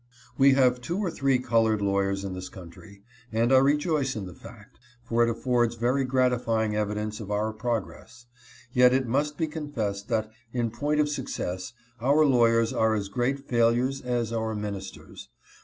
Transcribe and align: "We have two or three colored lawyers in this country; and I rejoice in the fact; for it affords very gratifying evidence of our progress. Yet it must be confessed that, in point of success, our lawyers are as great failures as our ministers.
"We 0.35 0.53
have 0.55 0.81
two 0.81 0.97
or 0.97 1.11
three 1.11 1.37
colored 1.37 1.79
lawyers 1.79 2.23
in 2.23 2.33
this 2.33 2.49
country; 2.49 3.03
and 3.31 3.53
I 3.53 3.59
rejoice 3.59 4.15
in 4.15 4.25
the 4.25 4.33
fact; 4.33 4.79
for 5.03 5.23
it 5.23 5.29
affords 5.29 5.75
very 5.75 6.05
gratifying 6.05 6.75
evidence 6.75 7.19
of 7.19 7.29
our 7.29 7.53
progress. 7.53 8.25
Yet 8.73 8.95
it 8.95 9.05
must 9.07 9.37
be 9.37 9.45
confessed 9.45 10.07
that, 10.07 10.31
in 10.53 10.71
point 10.71 10.99
of 11.01 11.07
success, 11.07 11.73
our 11.99 12.25
lawyers 12.25 12.73
are 12.73 12.95
as 12.95 13.09
great 13.09 13.47
failures 13.47 14.01
as 14.01 14.33
our 14.33 14.55
ministers. 14.55 15.29